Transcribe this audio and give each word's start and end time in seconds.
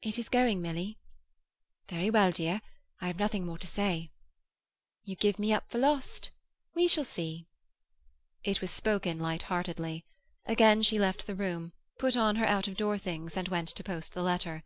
"It 0.00 0.18
is 0.18 0.30
going, 0.30 0.62
Milly." 0.62 0.96
"Very 1.90 2.08
well, 2.08 2.32
dear. 2.32 2.62
I 3.02 3.06
have 3.08 3.18
nothing 3.18 3.44
more 3.44 3.58
to 3.58 3.66
say." 3.66 4.10
"You 5.04 5.14
give 5.14 5.38
me 5.38 5.52
up 5.52 5.68
for 5.70 5.76
lost. 5.76 6.30
We 6.74 6.88
shall 6.88 7.04
see." 7.04 7.48
It 8.42 8.62
was 8.62 8.70
spoken 8.70 9.18
light 9.18 9.42
heartedly. 9.42 10.06
Again 10.46 10.82
she 10.82 10.98
left 10.98 11.26
the 11.26 11.34
room, 11.34 11.74
put 11.98 12.16
on 12.16 12.36
her 12.36 12.46
out 12.46 12.66
of 12.66 12.78
door 12.78 12.96
things, 12.96 13.36
and 13.36 13.48
went 13.48 13.68
to 13.68 13.84
post 13.84 14.14
the 14.14 14.22
letter. 14.22 14.64